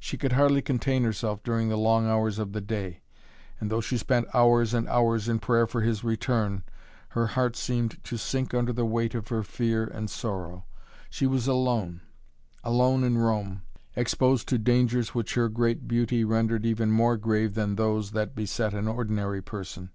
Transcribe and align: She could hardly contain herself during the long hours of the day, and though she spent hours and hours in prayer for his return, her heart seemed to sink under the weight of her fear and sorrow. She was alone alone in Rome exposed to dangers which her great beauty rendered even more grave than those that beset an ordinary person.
She 0.00 0.18
could 0.18 0.32
hardly 0.32 0.60
contain 0.60 1.04
herself 1.04 1.40
during 1.44 1.68
the 1.68 1.76
long 1.76 2.04
hours 2.04 2.40
of 2.40 2.52
the 2.52 2.60
day, 2.60 3.02
and 3.60 3.70
though 3.70 3.80
she 3.80 3.96
spent 3.96 4.26
hours 4.34 4.74
and 4.74 4.88
hours 4.88 5.28
in 5.28 5.38
prayer 5.38 5.68
for 5.68 5.82
his 5.82 6.02
return, 6.02 6.64
her 7.10 7.28
heart 7.28 7.54
seemed 7.54 8.02
to 8.02 8.16
sink 8.16 8.52
under 8.52 8.72
the 8.72 8.84
weight 8.84 9.14
of 9.14 9.28
her 9.28 9.44
fear 9.44 9.84
and 9.84 10.10
sorrow. 10.10 10.64
She 11.10 11.28
was 11.28 11.46
alone 11.46 12.00
alone 12.64 13.04
in 13.04 13.18
Rome 13.18 13.62
exposed 13.94 14.48
to 14.48 14.58
dangers 14.58 15.14
which 15.14 15.34
her 15.34 15.48
great 15.48 15.86
beauty 15.86 16.24
rendered 16.24 16.66
even 16.66 16.90
more 16.90 17.16
grave 17.16 17.54
than 17.54 17.76
those 17.76 18.10
that 18.10 18.34
beset 18.34 18.74
an 18.74 18.88
ordinary 18.88 19.40
person. 19.42 19.92